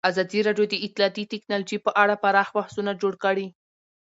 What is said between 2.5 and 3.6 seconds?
بحثونه جوړ کړي.